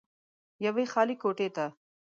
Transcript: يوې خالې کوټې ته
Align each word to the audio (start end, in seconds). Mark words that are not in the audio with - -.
يوې 0.65 0.85
خالې 0.91 1.15
کوټې 1.21 1.47
ته 1.55 1.65